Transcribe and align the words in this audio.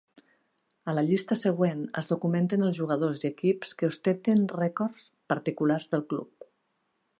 A 0.91 0.93
la 0.99 1.03
llista 1.09 1.35
següent 1.41 1.83
es 2.01 2.09
documenten 2.13 2.67
els 2.69 2.79
jugadors 2.79 3.21
i 3.25 3.29
equips 3.31 3.77
que 3.81 3.89
ostenten 3.93 4.43
rècords 4.63 5.07
particulars 5.35 5.93
del 5.95 6.07
club. 6.15 6.51